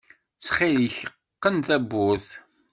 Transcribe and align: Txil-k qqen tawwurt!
Txil-k 0.45 0.97
qqen 1.37 1.55
tawwurt! 1.67 2.29